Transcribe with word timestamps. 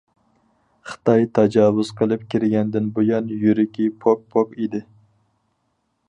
خىتاي 0.91 1.25
تاجاۋۇز 1.39 1.91
قىلىپ 1.99 2.23
كىرگەندىن 2.33 2.87
بۇيان 2.95 3.29
يۈرىكى 3.43 3.85
پوك 4.05 4.23
پوك 4.37 4.57
ئىدى. 4.63 4.81